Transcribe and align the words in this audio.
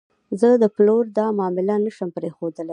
زه 0.39 0.49
د 0.63 0.65
پلور 0.75 1.03
دا 1.17 1.27
معامله 1.37 1.75
نه 1.85 1.91
شم 1.95 2.09
پرېښودلی. 2.17 2.69